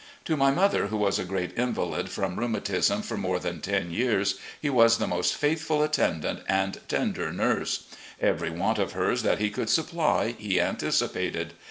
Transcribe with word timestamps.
To 0.25 0.35
my 0.35 0.49
mother, 0.49 0.87
who 0.87 0.97
was 0.97 1.19
a 1.19 1.23
great 1.23 1.55
invahd 1.55 2.09
from 2.09 2.35
rheu 2.35 2.51
matism 2.57 3.05
for 3.05 3.17
more 3.17 3.37
than 3.37 3.61
ten 3.61 3.91
years, 3.91 4.39
he 4.59 4.67
was 4.67 4.97
the 4.97 5.05
most 5.05 5.35
faithful 5.35 5.83
attendant 5.83 6.39
and 6.47 6.79
tender 6.87 7.31
nmse. 7.31 7.83
Every 8.19 8.49
want 8.49 8.79
of 8.79 8.93
hers 8.93 9.21
that 9.21 9.37
he 9.37 9.51
could 9.51 9.69
supply 9.69 10.31
he 10.39 10.59
anticipated. 10.59 11.53